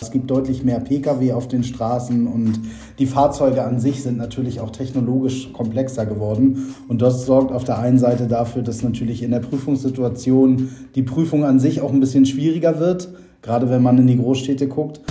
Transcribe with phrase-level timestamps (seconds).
[0.00, 2.58] Es gibt deutlich mehr Pkw auf den Straßen und
[2.98, 6.74] die Fahrzeuge an sich sind natürlich auch technologisch komplexer geworden.
[6.88, 11.44] Und das sorgt auf der einen Seite dafür, dass natürlich in der Prüfungssituation die Prüfung
[11.44, 13.08] an sich auch ein bisschen schwieriger wird,
[13.42, 15.02] gerade wenn man in die Großstädte guckt.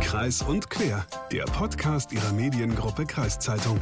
[0.00, 3.78] Kreis und Quer, der Podcast Ihrer Mediengruppe Kreiszeitung.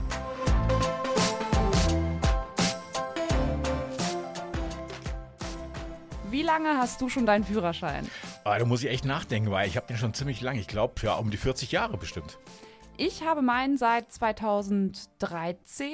[6.30, 8.06] Wie lange hast du schon deinen Führerschein?
[8.46, 10.59] Ah, da muss ich echt nachdenken, weil ich habe den schon ziemlich lang.
[10.59, 12.38] Ich glaube, ja, um die 40 Jahre bestimmt.
[12.98, 15.88] Ich habe meinen seit 2013,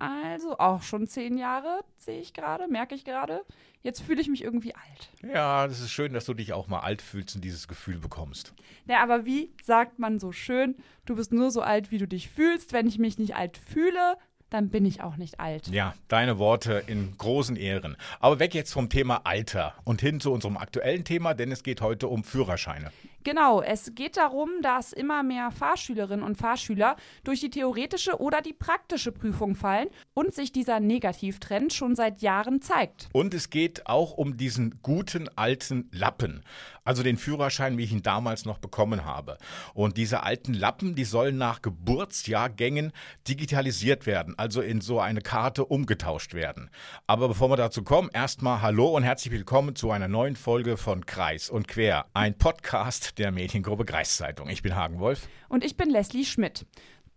[0.00, 3.44] also auch schon zehn Jahre, sehe ich gerade, merke ich gerade.
[3.82, 5.32] Jetzt fühle ich mich irgendwie alt.
[5.32, 8.52] Ja, das ist schön, dass du dich auch mal alt fühlst und dieses Gefühl bekommst.
[8.88, 12.28] Ja, aber wie sagt man so schön, du bist nur so alt, wie du dich
[12.28, 12.72] fühlst.
[12.72, 14.18] Wenn ich mich nicht alt fühle,
[14.50, 15.68] dann bin ich auch nicht alt.
[15.68, 17.96] Ja, deine Worte in großen Ehren.
[18.20, 21.80] Aber weg jetzt vom Thema Alter und hin zu unserem aktuellen Thema, denn es geht
[21.80, 22.90] heute um Führerscheine.
[23.26, 26.94] Genau, es geht darum, dass immer mehr Fahrschülerinnen und Fahrschüler
[27.24, 32.62] durch die theoretische oder die praktische Prüfung fallen und sich dieser Negativtrend schon seit Jahren
[32.62, 33.08] zeigt.
[33.12, 36.44] Und es geht auch um diesen guten alten Lappen,
[36.86, 39.36] also den Führerschein, wie ich ihn damals noch bekommen habe.
[39.74, 42.92] Und diese alten Lappen, die sollen nach Geburtsjahrgängen
[43.28, 46.70] digitalisiert werden, also in so eine Karte umgetauscht werden.
[47.06, 51.04] Aber bevor wir dazu kommen, erstmal Hallo und herzlich willkommen zu einer neuen Folge von
[51.04, 54.48] Kreis und Quer, ein Podcast der Mediengruppe Kreiszeitung.
[54.48, 55.28] Ich bin Hagen Wolf.
[55.48, 56.66] Und ich bin Leslie Schmidt.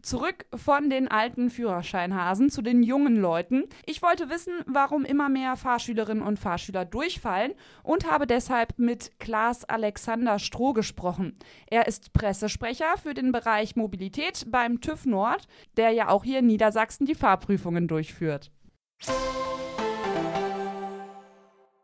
[0.02, 3.64] Zurück von den alten Führerscheinhasen zu den jungen Leuten.
[3.86, 9.66] Ich wollte wissen, warum immer mehr Fahrschülerinnen und Fahrschüler durchfallen und habe deshalb mit Klaas
[9.66, 11.38] Alexander Stroh gesprochen.
[11.68, 16.48] Er ist Pressesprecher für den Bereich Mobilität beim TÜV Nord, der ja auch hier in
[16.48, 18.52] Niedersachsen die Fahrprüfungen durchführt.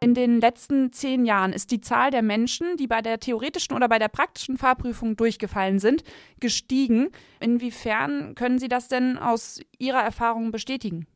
[0.05, 3.89] In den letzten zehn Jahren ist die Zahl der Menschen, die bei der theoretischen oder
[3.89, 6.03] bei der praktischen Fahrprüfung durchgefallen sind,
[6.39, 7.07] gestiegen.
[7.39, 11.07] Inwiefern können Sie das denn aus Ihrer Erfahrung bestätigen?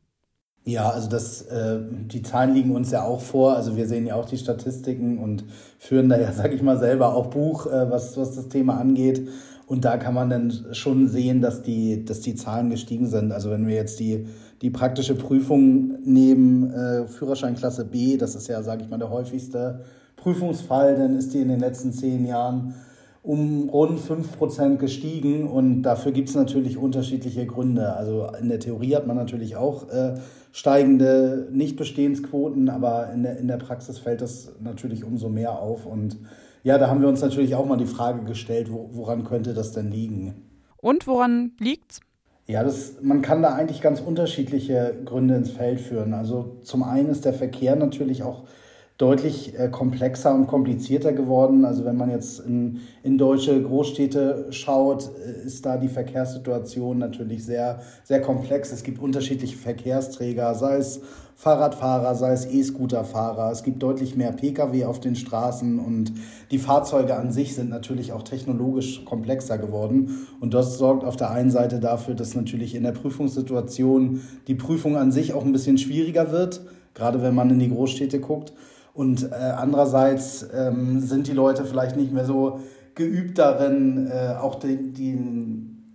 [0.64, 3.54] Ja, also das, äh, die Zahlen liegen uns ja auch vor.
[3.54, 5.44] Also wir sehen ja auch die Statistiken und
[5.78, 9.28] führen da ja, sag ich mal, selber auch Buch, äh, was, was das Thema angeht.
[9.68, 13.30] Und da kann man dann schon sehen, dass die, dass die Zahlen gestiegen sind.
[13.30, 14.26] Also wenn wir jetzt die,
[14.62, 19.80] die praktische Prüfung nehmen, äh, Führerscheinklasse B, das ist ja, sage ich mal, der häufigste
[20.16, 22.74] Prüfungsfall, dann ist die in den letzten zehn Jahren
[23.22, 27.94] um rund 5% gestiegen und dafür gibt es natürlich unterschiedliche Gründe.
[27.94, 30.14] Also in der Theorie hat man natürlich auch äh,
[30.52, 36.18] steigende Nichtbestehensquoten, aber in der, in der Praxis fällt das natürlich umso mehr auf und
[36.62, 39.72] ja, da haben wir uns natürlich auch mal die Frage gestellt, wo, woran könnte das
[39.72, 40.34] denn liegen?
[40.76, 42.00] Und woran liegt's?
[42.46, 46.14] Ja, das, man kann da eigentlich ganz unterschiedliche Gründe ins Feld führen.
[46.14, 48.44] Also zum einen ist der Verkehr natürlich auch
[49.00, 51.64] deutlich äh, komplexer und komplizierter geworden.
[51.64, 57.46] Also wenn man jetzt in, in deutsche Großstädte schaut, äh, ist da die Verkehrssituation natürlich
[57.46, 58.72] sehr, sehr komplex.
[58.72, 61.00] Es gibt unterschiedliche Verkehrsträger, sei es
[61.34, 63.50] Fahrradfahrer, sei es E-Scooterfahrer.
[63.50, 66.12] Es gibt deutlich mehr Pkw auf den Straßen und
[66.50, 70.26] die Fahrzeuge an sich sind natürlich auch technologisch komplexer geworden.
[70.40, 74.98] Und das sorgt auf der einen Seite dafür, dass natürlich in der Prüfungssituation die Prüfung
[74.98, 76.60] an sich auch ein bisschen schwieriger wird,
[76.92, 78.52] gerade wenn man in die Großstädte guckt.
[78.92, 82.60] Und äh, andererseits ähm, sind die Leute vielleicht nicht mehr so
[82.94, 85.18] geübt darin, äh, auch die, die,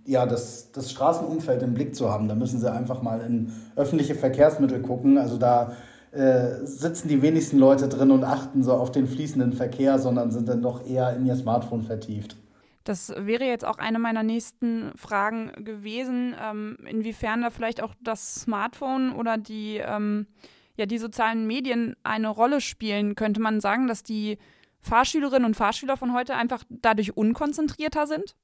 [0.06, 2.28] ja, das, das Straßenumfeld im Blick zu haben.
[2.28, 5.18] Da müssen sie einfach mal in öffentliche Verkehrsmittel gucken.
[5.18, 5.72] Also da
[6.12, 10.48] äh, sitzen die wenigsten Leute drin und achten so auf den fließenden Verkehr, sondern sind
[10.48, 12.36] dann doch eher in ihr Smartphone vertieft.
[12.84, 18.36] Das wäre jetzt auch eine meiner nächsten Fragen gewesen, ähm, inwiefern da vielleicht auch das
[18.36, 20.26] Smartphone oder die ähm,
[20.76, 24.38] ja die sozialen Medien eine Rolle spielen, könnte man sagen, dass die
[24.80, 28.36] Fahrschülerinnen und Fahrschüler von heute einfach dadurch unkonzentrierter sind?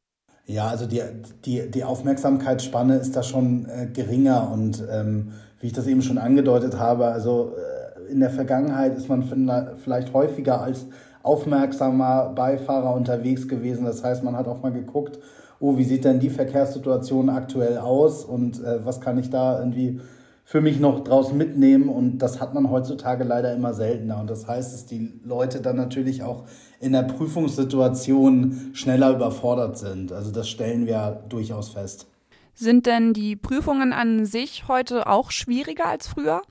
[0.44, 1.00] Ja, also die,
[1.44, 6.18] die, die Aufmerksamkeitsspanne ist da schon äh, geringer und ähm, wie ich das eben schon
[6.18, 10.86] angedeutet habe, also äh, in der Vergangenheit ist man vielleicht häufiger als
[11.22, 13.84] aufmerksamer Beifahrer unterwegs gewesen.
[13.84, 15.20] Das heißt, man hat auch mal geguckt,
[15.60, 20.00] oh, wie sieht denn die Verkehrssituation aktuell aus und äh, was kann ich da irgendwie
[20.44, 24.46] für mich noch draußen mitnehmen und das hat man heutzutage leider immer seltener und das
[24.46, 26.44] heißt, dass die Leute dann natürlich auch
[26.80, 30.12] in der Prüfungssituation schneller überfordert sind.
[30.12, 32.06] Also das stellen wir durchaus fest.
[32.54, 36.42] Sind denn die Prüfungen an sich heute auch schwieriger als früher?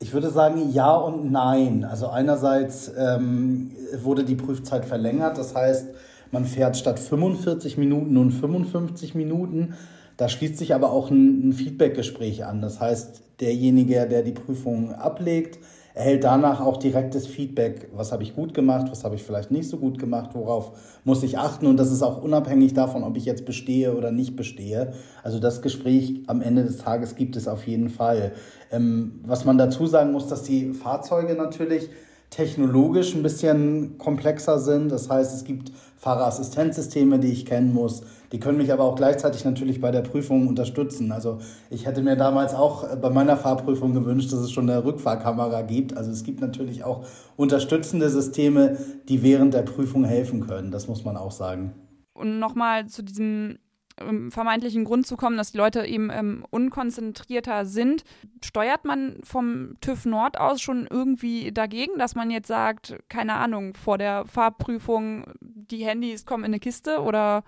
[0.00, 1.84] Ich würde sagen ja und nein.
[1.84, 3.70] Also einerseits ähm,
[4.02, 5.88] wurde die Prüfzeit verlängert, das heißt,
[6.32, 9.74] man fährt statt 45 Minuten nun 55 Minuten.
[10.20, 12.60] Da schließt sich aber auch ein, ein Feedbackgespräch an.
[12.60, 15.58] Das heißt, derjenige, der die Prüfung ablegt,
[15.94, 19.70] erhält danach auch direktes Feedback, was habe ich gut gemacht, was habe ich vielleicht nicht
[19.70, 20.72] so gut gemacht, worauf
[21.04, 24.36] muss ich achten und das ist auch unabhängig davon, ob ich jetzt bestehe oder nicht
[24.36, 24.92] bestehe.
[25.22, 28.32] Also das Gespräch am Ende des Tages gibt es auf jeden Fall.
[28.70, 31.88] Ähm, was man dazu sagen muss, dass die Fahrzeuge natürlich
[32.28, 34.92] technologisch ein bisschen komplexer sind.
[34.92, 38.02] Das heißt, es gibt Fahrerassistenzsysteme, die ich kennen muss.
[38.32, 41.10] Die können mich aber auch gleichzeitig natürlich bei der Prüfung unterstützen.
[41.10, 41.38] Also
[41.68, 45.96] ich hätte mir damals auch bei meiner Fahrprüfung gewünscht, dass es schon eine Rückfahrkamera gibt.
[45.96, 47.06] Also es gibt natürlich auch
[47.36, 48.78] unterstützende Systeme,
[49.08, 50.70] die während der Prüfung helfen können.
[50.70, 51.72] Das muss man auch sagen.
[52.12, 53.58] Und nochmal zu diesem
[54.00, 58.04] ähm, vermeintlichen Grund zu kommen, dass die Leute eben ähm, unkonzentrierter sind.
[58.44, 63.74] Steuert man vom TÜV Nord aus schon irgendwie dagegen, dass man jetzt sagt, keine Ahnung,
[63.74, 67.42] vor der Fahrprüfung, die Handys kommen in eine Kiste oder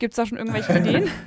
[0.00, 1.08] gibt es da schon irgendwelche Ideen?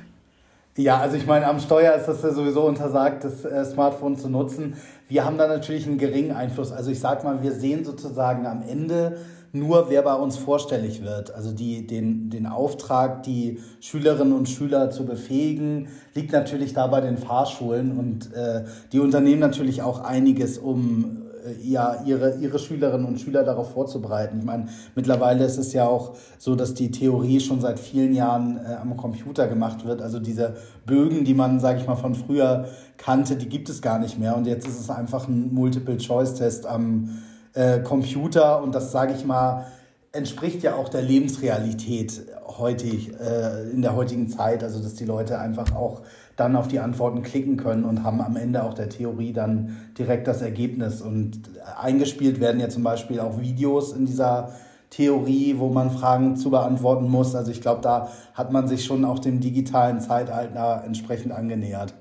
[0.76, 4.28] Ja, also ich meine, am Steuer ist das ja sowieso untersagt, das äh, Smartphone zu
[4.28, 4.74] nutzen.
[5.08, 6.72] Wir haben da natürlich einen geringen Einfluss.
[6.72, 9.18] Also ich sag mal, wir sehen sozusagen am Ende
[9.52, 11.32] nur, wer bei uns vorstellig wird.
[11.36, 17.02] Also die, den, den Auftrag, die Schülerinnen und Schüler zu befähigen, liegt natürlich da bei
[17.02, 21.23] den Fahrschulen und äh, die unternehmen natürlich auch einiges, um
[21.62, 24.40] ja, ihre, ihre Schülerinnen und Schüler darauf vorzubereiten.
[24.40, 28.58] Ich meine, mittlerweile ist es ja auch so, dass die Theorie schon seit vielen Jahren
[28.58, 30.02] äh, am Computer gemacht wird.
[30.02, 30.56] Also diese
[30.86, 32.68] Bögen, die man, sage ich mal, von früher
[32.98, 34.36] kannte, die gibt es gar nicht mehr.
[34.36, 37.22] Und jetzt ist es einfach ein Multiple-Choice-Test am
[37.54, 39.66] äh, Computer und das, sage ich mal,
[40.12, 42.22] entspricht ja auch der Lebensrealität
[42.60, 44.64] heutig, äh, in der heutigen Zeit.
[44.64, 46.02] Also, dass die Leute einfach auch
[46.36, 50.28] dann auf die Antworten klicken können und haben am Ende auch der Theorie dann direkt
[50.28, 51.02] das Ergebnis.
[51.02, 51.42] Und
[51.80, 54.52] eingespielt werden ja zum Beispiel auch Videos in dieser
[54.90, 57.36] Theorie, wo man Fragen zu beantworten muss.
[57.36, 61.94] Also ich glaube, da hat man sich schon auch dem digitalen Zeitalter entsprechend angenähert.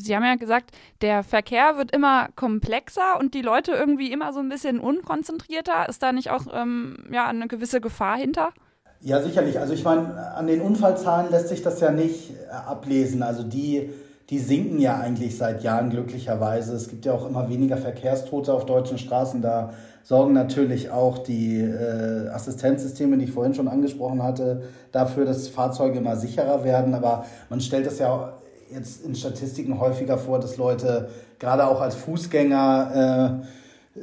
[0.00, 0.70] Sie haben ja gesagt,
[1.00, 5.88] der Verkehr wird immer komplexer und die Leute irgendwie immer so ein bisschen unkonzentrierter.
[5.88, 8.52] Ist da nicht auch ähm, ja, eine gewisse Gefahr hinter?
[9.00, 9.60] Ja, sicherlich.
[9.60, 13.22] Also ich meine, an den Unfallzahlen lässt sich das ja nicht äh, ablesen.
[13.22, 13.90] Also die,
[14.28, 16.74] die sinken ja eigentlich seit Jahren glücklicherweise.
[16.74, 19.40] Es gibt ja auch immer weniger Verkehrstote auf deutschen Straßen.
[19.40, 19.72] Da
[20.02, 25.98] sorgen natürlich auch die äh, Assistenzsysteme, die ich vorhin schon angesprochen hatte, dafür, dass Fahrzeuge
[25.98, 26.94] immer sicherer werden.
[26.94, 28.32] Aber man stellt das ja
[28.72, 31.08] jetzt in Statistiken häufiger vor, dass Leute
[31.38, 33.46] gerade auch als Fußgänger, äh,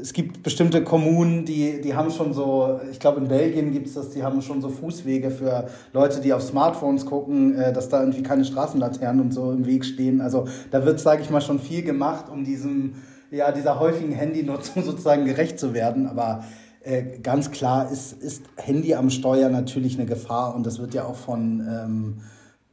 [0.01, 3.93] es gibt bestimmte Kommunen, die, die haben schon so, ich glaube in Belgien gibt es
[3.93, 7.99] das, die haben schon so Fußwege für Leute, die auf Smartphones gucken, äh, dass da
[7.99, 10.21] irgendwie keine Straßenlaternen und so im Weg stehen.
[10.21, 12.95] Also da wird, sage ich mal, schon viel gemacht, um diesem,
[13.31, 16.07] ja, dieser häufigen Handynutzung sozusagen gerecht zu werden.
[16.07, 16.43] Aber
[16.83, 21.05] äh, ganz klar ist, ist Handy am Steuer natürlich eine Gefahr und das wird ja
[21.05, 21.61] auch von...
[21.61, 22.17] Ähm,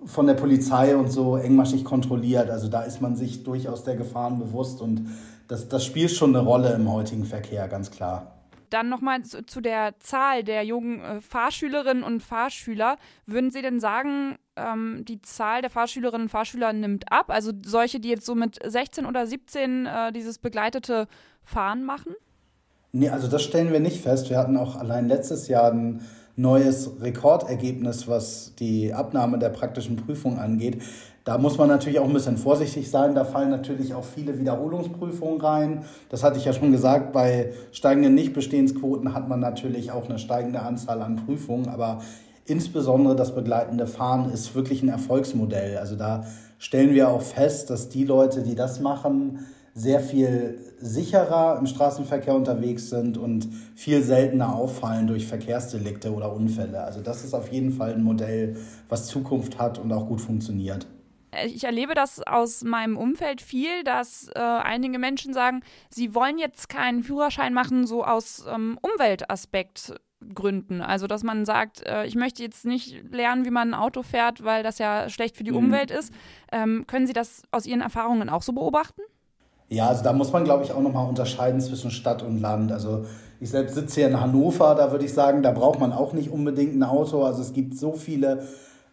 [0.04, 2.50] von der Polizei und so engmaschig kontrolliert.
[2.50, 5.06] Also da ist man sich durchaus der Gefahren bewusst und
[5.52, 8.38] das, das spielt schon eine Rolle im heutigen Verkehr, ganz klar.
[8.70, 12.96] Dann nochmal zu, zu der Zahl der jungen äh, Fahrschülerinnen und Fahrschüler.
[13.26, 17.26] Würden Sie denn sagen, ähm, die Zahl der Fahrschülerinnen und Fahrschüler nimmt ab?
[17.28, 21.06] Also solche, die jetzt so mit 16 oder 17 äh, dieses begleitete
[21.42, 22.14] Fahren machen?
[22.92, 24.30] Nee, also das stellen wir nicht fest.
[24.30, 30.38] Wir hatten auch allein letztes Jahr einen neues Rekordergebnis, was die Abnahme der praktischen Prüfung
[30.38, 30.82] angeht.
[31.24, 33.14] Da muss man natürlich auch ein bisschen vorsichtig sein.
[33.14, 35.84] Da fallen natürlich auch viele Wiederholungsprüfungen rein.
[36.08, 37.12] Das hatte ich ja schon gesagt.
[37.12, 41.68] Bei steigenden Nichtbestehensquoten hat man natürlich auch eine steigende Anzahl an Prüfungen.
[41.68, 42.00] Aber
[42.46, 45.78] insbesondere das begleitende Fahren ist wirklich ein Erfolgsmodell.
[45.78, 46.24] Also da
[46.58, 52.34] stellen wir auch fest, dass die Leute, die das machen, sehr viel sicherer im Straßenverkehr
[52.34, 56.82] unterwegs sind und viel seltener auffallen durch Verkehrsdelikte oder Unfälle.
[56.82, 58.56] Also das ist auf jeden Fall ein Modell,
[58.88, 60.86] was Zukunft hat und auch gut funktioniert.
[61.46, 66.68] Ich erlebe das aus meinem Umfeld viel, dass äh, einige Menschen sagen, sie wollen jetzt
[66.68, 69.94] keinen Führerschein machen, so aus ähm, Umweltaspekt.
[70.34, 70.82] Gründen.
[70.82, 74.44] Also, dass man sagt, äh, ich möchte jetzt nicht lernen, wie man ein Auto fährt,
[74.44, 75.56] weil das ja schlecht für die mhm.
[75.56, 76.12] Umwelt ist.
[76.52, 79.02] Ähm, können Sie das aus Ihren Erfahrungen auch so beobachten?
[79.72, 82.70] Ja, also da muss man, glaube ich, auch nochmal unterscheiden zwischen Stadt und Land.
[82.72, 83.06] Also
[83.40, 86.30] ich selbst sitze hier in Hannover, da würde ich sagen, da braucht man auch nicht
[86.30, 87.24] unbedingt ein Auto.
[87.24, 88.42] Also es gibt so viele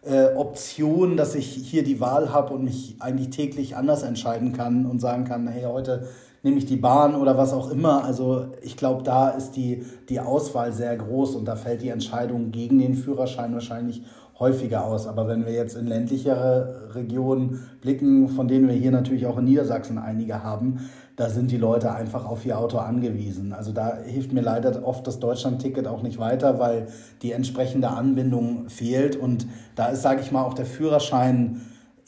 [0.02, 4.86] äh, Optionen, dass ich hier die Wahl habe und mich eigentlich täglich anders entscheiden kann
[4.86, 6.08] und sagen kann, hey, heute
[6.42, 8.04] nehme ich die Bahn oder was auch immer.
[8.04, 12.50] Also ich glaube, da ist die, die Auswahl sehr groß und da fällt die Entscheidung
[12.50, 14.02] gegen den Führerschein wahrscheinlich
[14.38, 15.06] häufiger aus.
[15.06, 19.44] Aber wenn wir jetzt in ländlichere Regionen blicken, von denen wir hier natürlich auch in
[19.44, 23.52] Niedersachsen einige haben, da sind die Leute einfach auf ihr Auto angewiesen.
[23.52, 26.86] Also da hilft mir leider oft das Deutschland-Ticket auch nicht weiter, weil
[27.20, 29.16] die entsprechende Anbindung fehlt.
[29.16, 31.60] Und da ist, sage ich mal, auch der Führerschein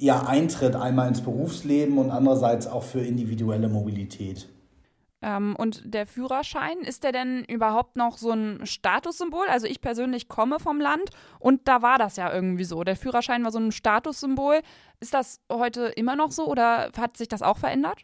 [0.02, 4.49] ja Eintritt einmal ins Berufsleben und andererseits auch für individuelle Mobilität.
[5.23, 9.47] Ähm, und der Führerschein, ist der denn überhaupt noch so ein Statussymbol?
[9.49, 12.82] Also ich persönlich komme vom Land und da war das ja irgendwie so.
[12.82, 14.62] Der Führerschein war so ein Statussymbol.
[14.99, 18.00] Ist das heute immer noch so oder hat sich das auch verändert?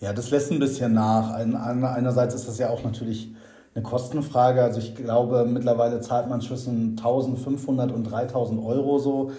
[0.00, 1.34] Ja, das lässt ein bisschen nach.
[1.34, 3.34] Einerseits ist das ja auch natürlich
[3.74, 4.62] eine Kostenfrage.
[4.62, 9.32] Also ich glaube, mittlerweile zahlt man zwischen 1500 und 3000 Euro so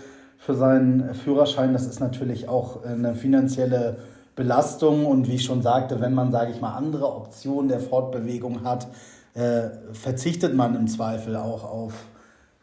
[0.46, 1.74] für seinen Führerschein.
[1.74, 3.98] Das ist natürlich auch eine finanzielle
[4.36, 5.08] Belastung.
[5.08, 8.88] Und wie ich schon sagte, wenn man, sage ich mal, andere Optionen der Fortbewegung hat,
[9.34, 11.94] äh, verzichtet man im Zweifel auch auf,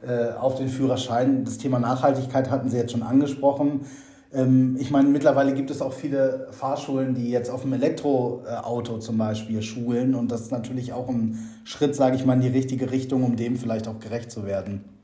[0.01, 1.45] äh, auf den Führerschein.
[1.45, 3.81] Das Thema Nachhaltigkeit hatten Sie jetzt schon angesprochen.
[4.33, 9.19] Ähm, ich meine, mittlerweile gibt es auch viele Fahrschulen, die jetzt auf dem Elektroauto zum
[9.19, 10.15] Beispiel schulen.
[10.15, 13.35] Und das ist natürlich auch ein Schritt, sage ich mal, in die richtige Richtung, um
[13.35, 15.02] dem vielleicht auch gerecht zu werden.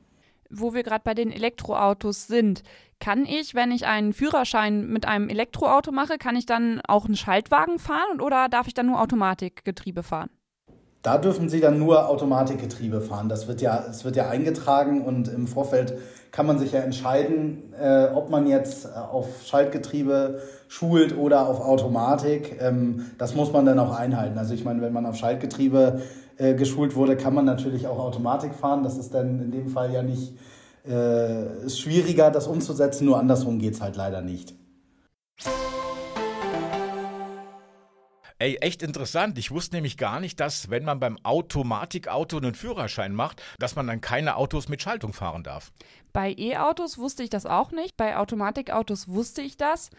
[0.51, 2.63] Wo wir gerade bei den Elektroautos sind,
[3.01, 7.17] kann ich, wenn ich einen Führerschein mit einem Elektroauto mache, kann ich dann auch einen
[7.17, 10.31] Schaltwagen fahren oder darf ich dann nur Automatikgetriebe fahren?
[11.03, 13.29] Da dürfen Sie dann nur Automatikgetriebe fahren.
[13.29, 15.95] Das wird ja, es wird ja eingetragen und im Vorfeld
[16.33, 21.61] kann man sich ja entscheiden, äh, ob man jetzt äh, auf Schaltgetriebe schult oder auf
[21.61, 22.59] Automatik.
[22.61, 24.39] Ähm, das muss man dann auch einhalten.
[24.39, 26.03] Also ich meine, wenn man auf Schaltgetriebe
[26.39, 28.83] äh, geschult wurde, kann man natürlich auch Automatik fahren.
[28.83, 30.33] Das ist dann in dem Fall ja nicht
[30.87, 33.05] äh, ist schwieriger, das umzusetzen.
[33.05, 34.55] Nur andersrum geht es halt leider nicht.
[38.41, 39.37] Ey, echt interessant.
[39.37, 43.89] Ich wusste nämlich gar nicht, dass, wenn man beim Automatikauto einen Führerschein macht, dass man
[43.89, 45.73] dann keine Autos mit Schaltung fahren darf.
[46.13, 47.97] Bei E-Autos wusste ich das auch nicht.
[47.97, 49.91] Bei Automatikautos wusste ich das.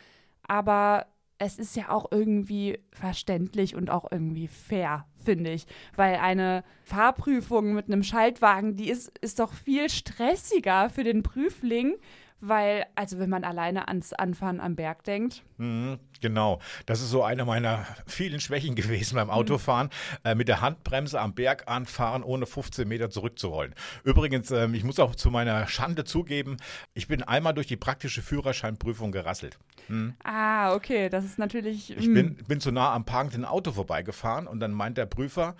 [0.48, 1.06] Aber
[1.40, 5.66] es ist ja auch irgendwie verständlich und auch irgendwie fair, finde ich.
[5.96, 11.96] Weil eine Fahrprüfung mit einem Schaltwagen, die ist, ist doch viel stressiger für den Prüfling,
[12.42, 15.44] weil, also wenn man alleine ans Anfahren am Berg denkt.
[15.58, 16.60] Mhm, genau.
[16.86, 19.88] Das ist so eine meiner vielen Schwächen gewesen beim Autofahren.
[19.88, 20.30] Mhm.
[20.30, 23.76] Äh, mit der Handbremse am Berg anfahren, ohne 15 Meter zurückzurollen.
[24.04, 26.58] Übrigens, ähm, ich muss auch zu meiner Schande zugeben,
[26.94, 29.60] ich bin einmal durch die praktische Führerscheinprüfung gerasselt.
[29.88, 30.16] Mhm.
[30.24, 31.10] Ah, okay.
[31.10, 31.92] Das ist natürlich.
[31.92, 32.46] Ich bin, hm.
[32.48, 35.56] bin zu nah am parkenden Auto vorbeigefahren und dann meint der Prüfer,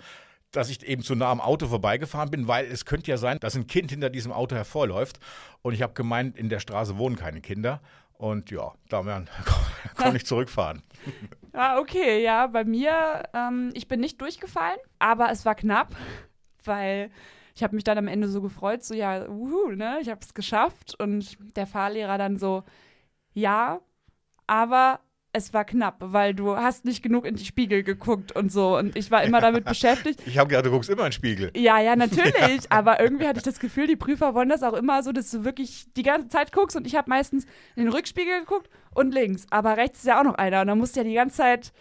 [0.52, 3.54] dass ich eben zu nah am Auto vorbeigefahren bin, weil es könnte ja sein, dass
[3.54, 5.20] ein Kind hinter diesem Auto hervorläuft.
[5.62, 7.80] Und ich habe gemeint, in der Straße wohnen keine Kinder.
[8.14, 9.02] Und ja, da
[9.96, 10.82] kann ich zurückfahren.
[11.52, 15.96] Ah, okay, ja, bei mir, ähm, ich bin nicht durchgefallen, aber es war knapp,
[16.64, 17.10] weil
[17.56, 20.32] ich habe mich dann am Ende so gefreut, so ja, uhu, ne, ich habe es
[20.32, 20.94] geschafft.
[21.00, 22.62] Und der Fahrlehrer dann so,
[23.32, 23.80] ja,
[24.46, 25.00] aber
[25.32, 28.76] es war knapp, weil du hast nicht genug in die Spiegel geguckt und so.
[28.76, 30.20] Und ich war immer damit beschäftigt.
[30.26, 31.50] Ich habe gedacht, du guckst immer in den Spiegel.
[31.56, 32.30] Ja, ja, natürlich.
[32.40, 32.58] Ja.
[32.70, 35.44] Aber irgendwie hatte ich das Gefühl, die Prüfer wollen das auch immer so, dass du
[35.44, 36.76] wirklich die ganze Zeit guckst.
[36.76, 37.44] Und ich habe meistens
[37.76, 39.46] in den Rückspiegel geguckt und links.
[39.50, 40.62] Aber rechts ist ja auch noch einer.
[40.62, 41.72] Und dann musst du ja die ganze Zeit.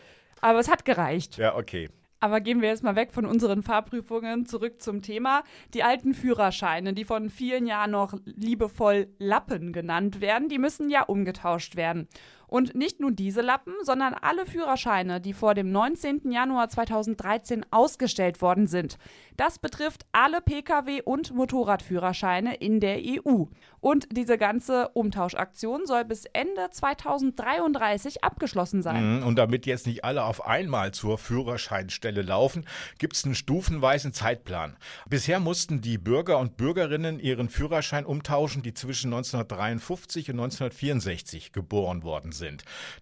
[0.41, 1.38] Aber es hat gereicht.
[1.38, 1.89] Ja, okay.
[2.20, 5.44] Aber gehen wir jetzt mal weg von unseren Fahrprüfungen zurück zum Thema.
[5.74, 11.03] Die alten Führerscheine, die von vielen Jahren noch liebevoll Lappen genannt werden, die müssen ja
[11.03, 12.08] umgetauscht werden.
[12.50, 16.32] Und nicht nur diese Lappen, sondern alle Führerscheine, die vor dem 19.
[16.32, 18.98] Januar 2013 ausgestellt worden sind.
[19.38, 23.46] Das betrifft alle Pkw- und Motorradführerscheine in der EU.
[23.82, 29.20] Und diese ganze Umtauschaktion soll bis Ende 2033 abgeschlossen sein.
[29.20, 32.65] Mhm, und damit jetzt nicht alle auf einmal zur Führerscheinstelle laufen,
[32.98, 34.75] gibt es einen stufenweisen Zeitplan.
[35.08, 42.03] Bisher mussten die Bürger und Bürgerinnen ihren Führerschein umtauschen, die zwischen 1953 und 1964 geboren
[42.03, 42.38] worden sind.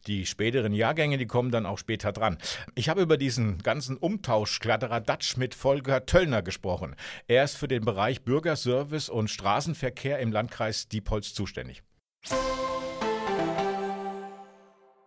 [0.08, 2.38] Die späteren Jahrgänge, die kommen dann auch später dran.
[2.76, 6.96] Ich habe über diesen ganzen Umtausch Kladderadatsch mit Volker Töllner gesprochen.
[7.28, 11.84] Er ist für den Bereich Bürgerservice und Straßenverkehr im Landkreis Landkreis Diepholz zuständig.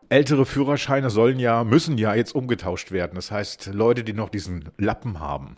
[0.08, 3.14] Ältere Führerscheine sollen ja, müssen ja jetzt umgetauscht werden.
[3.14, 5.56] Das heißt, Leute, die noch diesen Lappen haben,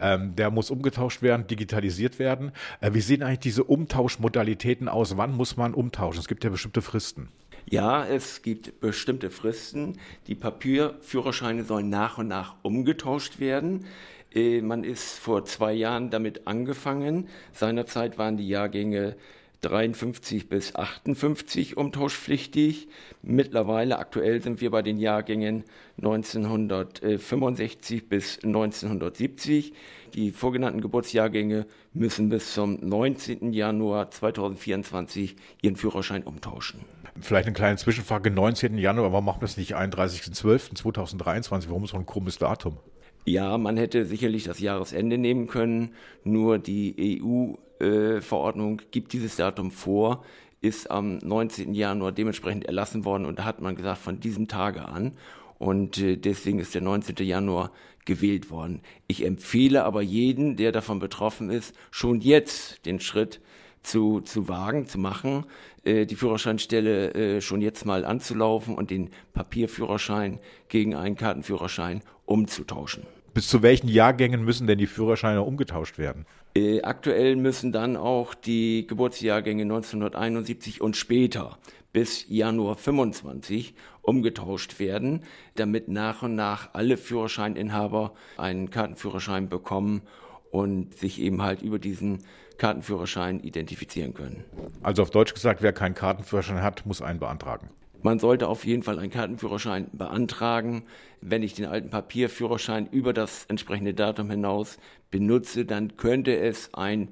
[0.00, 2.52] ähm, der muss umgetauscht werden, digitalisiert werden.
[2.80, 5.16] Äh, wie sehen eigentlich diese Umtauschmodalitäten aus?
[5.16, 6.20] Wann muss man umtauschen?
[6.20, 7.30] Es gibt ja bestimmte Fristen.
[7.68, 9.98] Ja, es gibt bestimmte Fristen.
[10.28, 13.86] Die Papierführerscheine sollen nach und nach umgetauscht werden.
[14.32, 17.26] Äh, man ist vor zwei Jahren damit angefangen.
[17.52, 19.16] Seinerzeit waren die Jahrgänge
[19.62, 22.86] 53 bis 58 umtauschpflichtig.
[23.22, 25.64] Mittlerweile, aktuell sind wir bei den Jahrgängen
[25.98, 29.72] 1965 bis 1970.
[30.14, 33.52] Die vorgenannten Geburtsjahrgänge müssen bis zum 19.
[33.52, 36.78] Januar 2024 ihren Führerschein umtauschen.
[37.20, 38.78] Vielleicht eine kleine Zwischenfrage, 19.
[38.78, 41.68] Januar, warum macht man das nicht 31.12.2023?
[41.68, 42.78] Warum so ein krummes Datum?
[43.24, 49.72] Ja, man hätte sicherlich das Jahresende nehmen können, nur die EU-Verordnung äh, gibt dieses Datum
[49.72, 50.24] vor,
[50.60, 51.74] ist am 19.
[51.74, 55.12] Januar dementsprechend erlassen worden und da hat man gesagt, von diesem Tage an.
[55.58, 57.16] und äh, deswegen ist der 19.
[57.26, 57.72] Januar
[58.04, 58.80] gewählt worden.
[59.08, 63.40] Ich empfehle aber jeden, der davon betroffen ist, schon jetzt den Schritt
[63.86, 65.44] zu, zu wagen, zu machen,
[65.84, 73.04] äh, die Führerscheinstelle äh, schon jetzt mal anzulaufen und den Papierführerschein gegen einen Kartenführerschein umzutauschen.
[73.32, 76.26] Bis zu welchen Jahrgängen müssen denn die Führerscheine umgetauscht werden?
[76.54, 81.58] Äh, aktuell müssen dann auch die Geburtsjahrgänge 1971 und später
[81.92, 85.22] bis Januar 25 umgetauscht werden,
[85.54, 90.02] damit nach und nach alle Führerscheininhaber einen Kartenführerschein bekommen
[90.50, 92.24] und sich eben halt über diesen
[92.58, 94.44] Kartenführerschein identifizieren können.
[94.82, 97.70] Also auf Deutsch gesagt, wer keinen Kartenführerschein hat, muss einen beantragen.
[98.02, 100.84] Man sollte auf jeden Fall einen Kartenführerschein beantragen.
[101.20, 104.78] Wenn ich den alten Papierführerschein über das entsprechende Datum hinaus
[105.10, 107.08] benutze, dann könnte es ein,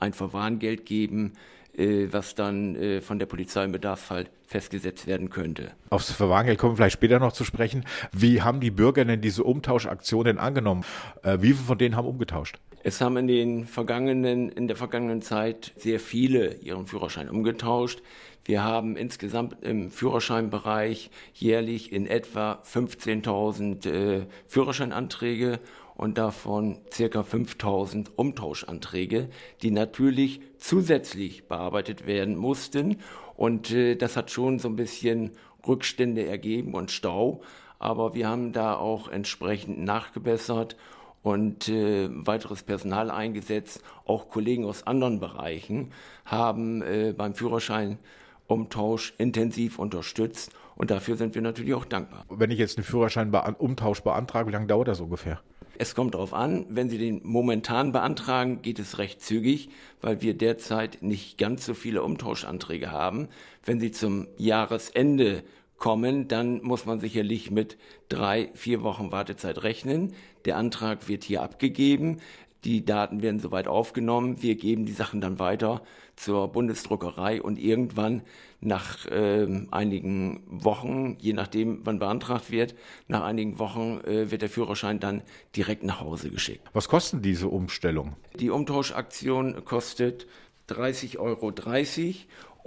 [0.00, 1.34] ein Verwarngeld geben,
[1.76, 5.72] äh, was dann äh, von der Polizei im Bedarfsfall festgesetzt werden könnte.
[5.90, 7.84] Aufs Verwarngeld kommen wir vielleicht später noch zu sprechen.
[8.12, 10.84] Wie haben die Bürger denn diese Umtauschaktionen angenommen?
[11.22, 12.58] Äh, wie viele von denen haben umgetauscht?
[12.88, 18.00] Es haben in den vergangenen, in der vergangenen Zeit sehr viele ihren Führerschein umgetauscht.
[18.46, 25.60] Wir haben insgesamt im Führerscheinbereich jährlich in etwa 15.000 äh, Führerscheinanträge
[25.96, 29.28] und davon circa 5000 Umtauschanträge,
[29.60, 32.96] die natürlich zusätzlich bearbeitet werden mussten.
[33.36, 35.32] Und äh, das hat schon so ein bisschen
[35.66, 37.42] Rückstände ergeben und Stau.
[37.78, 40.74] Aber wir haben da auch entsprechend nachgebessert
[41.22, 43.82] und äh, weiteres Personal eingesetzt.
[44.06, 45.90] Auch Kollegen aus anderen Bereichen
[46.24, 52.24] haben äh, beim Führerscheinumtausch intensiv unterstützt und dafür sind wir natürlich auch dankbar.
[52.30, 55.40] Wenn ich jetzt einen Führerscheinumtausch beantrage, wie lange dauert das ungefähr?
[55.80, 59.70] Es kommt darauf an, wenn Sie den momentan beantragen, geht es recht zügig,
[60.00, 63.28] weil wir derzeit nicht ganz so viele Umtauschanträge haben.
[63.64, 65.44] Wenn Sie zum Jahresende
[65.78, 70.14] kommen, dann muss man sicherlich mit drei, vier Wochen Wartezeit rechnen.
[70.44, 72.18] Der Antrag wird hier abgegeben.
[72.64, 74.42] Die Daten werden soweit aufgenommen.
[74.42, 75.82] Wir geben die Sachen dann weiter
[76.16, 78.22] zur Bundesdruckerei und irgendwann
[78.60, 82.74] nach äh, einigen Wochen, je nachdem wann beantragt wird,
[83.06, 85.22] nach einigen Wochen äh, wird der Führerschein dann
[85.54, 86.66] direkt nach Hause geschickt.
[86.72, 88.16] Was kosten diese Umstellung?
[88.40, 90.26] Die Umtauschaktion kostet
[90.68, 91.50] 30,30 Euro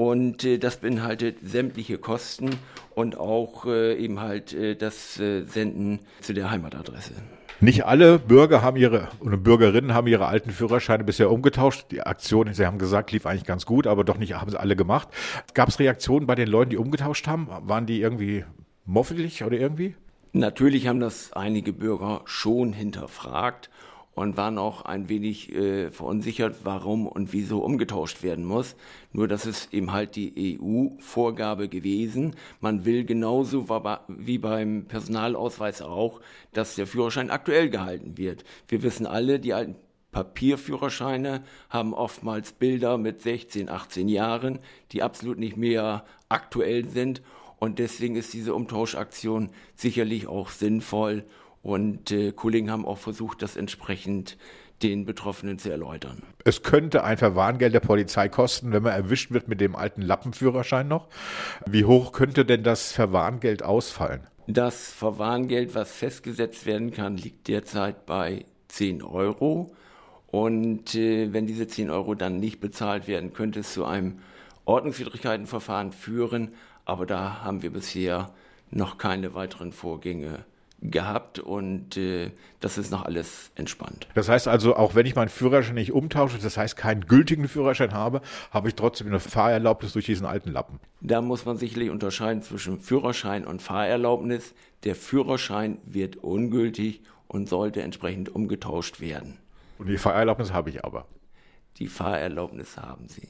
[0.01, 2.49] und äh, das beinhaltet sämtliche Kosten
[2.95, 7.13] und auch äh, eben halt äh, das äh, Senden zu der Heimatadresse.
[7.59, 11.85] Nicht alle Bürger haben ihre und Bürgerinnen haben ihre alten Führerscheine bisher umgetauscht.
[11.91, 14.75] Die Aktion, Sie haben gesagt, lief eigentlich ganz gut, aber doch nicht haben sie alle
[14.75, 15.09] gemacht.
[15.53, 17.47] Gab es Reaktionen bei den Leuten, die umgetauscht haben?
[17.47, 18.43] Waren die irgendwie
[18.85, 19.93] moffelig oder irgendwie?
[20.33, 23.69] Natürlich haben das einige Bürger schon hinterfragt
[24.13, 28.75] und waren auch ein wenig äh, verunsichert, warum und wieso umgetauscht werden muss.
[29.13, 32.35] Nur das ist eben halt die EU-Vorgabe gewesen.
[32.59, 33.67] Man will genauso
[34.07, 36.19] wie beim Personalausweis auch,
[36.53, 38.43] dass der Führerschein aktuell gehalten wird.
[38.67, 39.75] Wir wissen alle, die alten
[40.11, 44.59] Papierführerscheine haben oftmals Bilder mit 16, 18 Jahren,
[44.91, 47.21] die absolut nicht mehr aktuell sind.
[47.59, 51.23] Und deswegen ist diese Umtauschaktion sicherlich auch sinnvoll
[51.61, 54.37] und äh, Kollegen haben auch versucht, das entsprechend
[54.81, 56.23] den Betroffenen zu erläutern.
[56.43, 60.87] Es könnte ein Verwarngeld der Polizei kosten, wenn man erwischt wird mit dem alten Lappenführerschein
[60.87, 61.07] noch.
[61.67, 64.21] Wie hoch könnte denn das Verwarngeld ausfallen?
[64.47, 69.75] Das Verwarngeld, was festgesetzt werden kann, liegt derzeit bei 10 Euro.
[70.27, 74.19] Und äh, wenn diese 10 Euro dann nicht bezahlt werden, könnte es zu einem
[74.65, 76.53] Ordnungswidrigkeitenverfahren führen.
[76.85, 78.33] Aber da haben wir bisher
[78.71, 80.45] noch keine weiteren Vorgänge
[80.81, 84.07] gehabt und äh, das ist noch alles entspannt.
[84.15, 87.93] Das heißt also, auch wenn ich meinen Führerschein nicht umtausche, das heißt keinen gültigen Führerschein
[87.93, 90.79] habe, habe ich trotzdem eine Fahrerlaubnis durch diesen alten Lappen.
[91.01, 94.53] Da muss man sicherlich unterscheiden zwischen Führerschein und Fahrerlaubnis.
[94.83, 99.37] Der Führerschein wird ungültig und sollte entsprechend umgetauscht werden.
[99.77, 101.05] Und die Fahrerlaubnis habe ich aber.
[101.77, 103.29] Die Fahrerlaubnis haben Sie.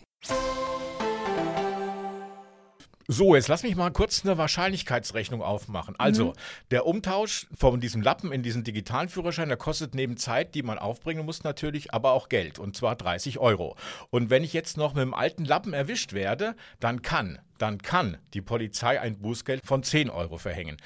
[3.13, 5.95] So, jetzt lass mich mal kurz eine Wahrscheinlichkeitsrechnung aufmachen.
[5.97, 6.33] Also, mhm.
[6.71, 10.79] der Umtausch von diesem Lappen in diesen digitalen Führerschein, der kostet neben Zeit, die man
[10.79, 12.57] aufbringen muss, natürlich aber auch Geld.
[12.57, 13.75] Und zwar 30 Euro.
[14.11, 18.17] Und wenn ich jetzt noch mit dem alten Lappen erwischt werde, dann kann dann kann
[18.33, 20.77] die Polizei ein Bußgeld von 10 Euro verhängen.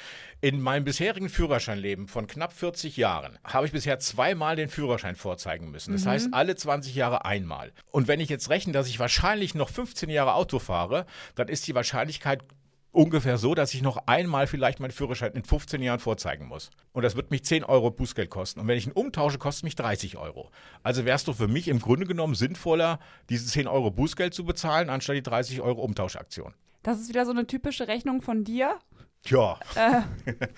[0.41, 5.71] In meinem bisherigen Führerscheinleben von knapp 40 Jahren habe ich bisher zweimal den Führerschein vorzeigen
[5.71, 5.93] müssen.
[5.93, 6.09] Das mhm.
[6.09, 7.71] heißt, alle 20 Jahre einmal.
[7.91, 11.67] Und wenn ich jetzt rechne, dass ich wahrscheinlich noch 15 Jahre Auto fahre, dann ist
[11.67, 12.43] die Wahrscheinlichkeit
[12.95, 16.71] ungefähr so, dass ich noch einmal vielleicht meinen Führerschein in 15 Jahren vorzeigen muss.
[16.93, 18.61] Und das wird mich 10 Euro Bußgeld kosten.
[18.61, 20.49] Und wenn ich ihn umtausche, kostet mich 30 Euro.
[20.81, 24.45] Also wäre es doch für mich im Grunde genommen sinnvoller, diese 10 Euro Bußgeld zu
[24.45, 26.53] bezahlen, anstatt die 30 Euro Umtauschaktion.
[26.85, 28.77] Das ist wieder so eine typische Rechnung von dir.
[29.27, 29.59] Ja.
[29.75, 30.01] Äh,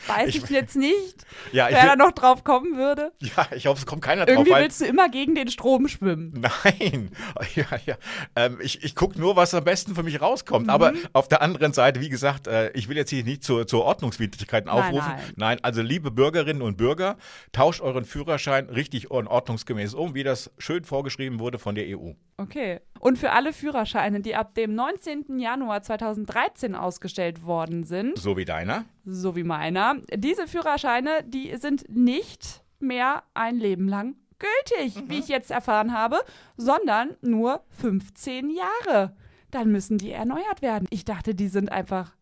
[0.08, 3.12] weiß ich, Ich- jetzt nicht, Ja, ich, wer da noch drauf kommen würde.
[3.20, 4.36] ja, ich hoffe, es kommt keiner drauf.
[4.36, 6.34] Irgendwie willst du immer gegen den Strom schwimmen.
[6.64, 7.12] Nein,
[7.56, 7.96] ja, ja.
[8.36, 10.66] Ähm, ich ich gucke nur, was am besten für mich rauskommt.
[10.68, 10.70] Mhm.
[10.72, 13.84] Aber auf der anderen Seite, wie gesagt, äh, ich will jetzt hier nicht zur, zur
[13.86, 15.14] Ordnungswidrigkeiten Nein, aufrufen.
[15.36, 15.60] nein.
[15.64, 17.18] also liebe Bürgerinnen und Bürger,
[17.52, 22.12] tauscht euren Führerschein richtig und ordnungsgemäß um, wie das schön vorgeschrieben wurde von der EU.
[22.40, 22.82] Okay.
[23.00, 25.40] Und für alle Führerscheine, die ab dem 19.
[25.40, 28.86] Januar 2013 ausgestellt worden sind, So wie deiner.
[29.06, 35.28] so wie meiner, diese Führerscheine, die sind nicht mehr ein Leben lang gültig, wie ich
[35.28, 36.18] jetzt erfahren habe,
[36.58, 39.16] sondern nur 15 Jahre.
[39.52, 40.88] Dann müssen die erneuert werden.
[40.92, 42.14] Ich dachte, die sind einfach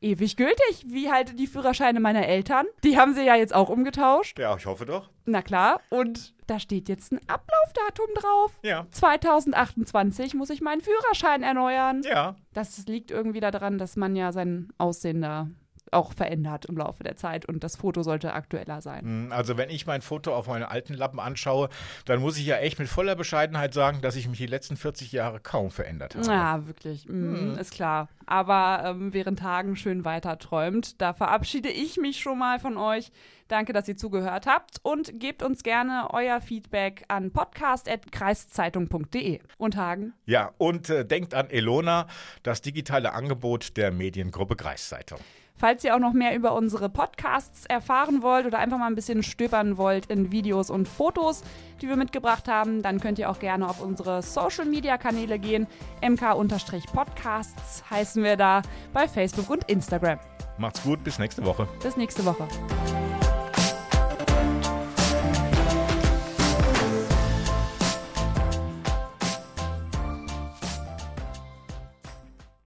[0.00, 2.66] ewig gültig, wie halt die Führerscheine meiner Eltern.
[2.82, 4.38] Die haben sie ja jetzt auch umgetauscht.
[4.38, 5.10] Ja, ich hoffe doch.
[5.24, 5.80] Na klar.
[5.90, 8.52] Und da steht jetzt ein Ablaufdatum drauf.
[8.62, 8.86] Ja.
[8.90, 12.02] 2028 muss ich meinen Führerschein erneuern.
[12.02, 12.34] Ja.
[12.52, 15.48] Das liegt irgendwie daran, dass man ja sein Aussehen da
[15.92, 19.04] auch verändert im Laufe der Zeit und das Foto sollte aktueller sein.
[19.04, 21.68] Hm, Also wenn ich mein Foto auf meinen alten Lappen anschaue,
[22.04, 25.12] dann muss ich ja echt mit voller Bescheidenheit sagen, dass ich mich die letzten 40
[25.12, 26.26] Jahre kaum verändert habe.
[26.26, 28.08] Ja, wirklich, mm, ist klar.
[28.26, 33.10] Aber ähm, während Tagen schön weiter träumt, da verabschiede ich mich schon mal von euch.
[33.48, 39.40] Danke, dass ihr zugehört habt und gebt uns gerne euer Feedback an podcast.kreiszeitung.de.
[39.58, 42.06] Und Hagen, Ja, und äh, denkt an Elona,
[42.42, 45.18] das digitale Angebot der Mediengruppe Kreiszeitung.
[45.56, 49.22] Falls ihr auch noch mehr über unsere Podcasts erfahren wollt oder einfach mal ein bisschen
[49.22, 51.42] stöbern wollt in Videos und Fotos,
[51.80, 55.66] die wir mitgebracht haben, dann könnt ihr auch gerne auf unsere Social Media Kanäle gehen.
[56.02, 58.62] MK-Podcasts heißen wir da
[58.92, 60.18] bei Facebook und Instagram.
[60.58, 61.68] Macht's gut, bis nächste Woche.
[61.82, 62.48] Bis nächste Woche.